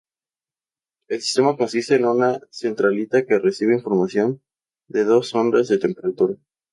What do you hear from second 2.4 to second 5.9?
centralita que recibe información de dos sondas de